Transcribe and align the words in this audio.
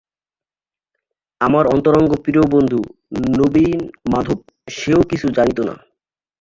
আমার 1.41 1.65
অন্তরঙ্গ 1.67 2.11
প্রিয়বন্ধু 2.23 2.79
নবীনমাধব, 3.33 4.39
সেও 4.75 5.01
কিছু 5.11 5.27
জানিত 5.37 5.59
না। 5.67 5.75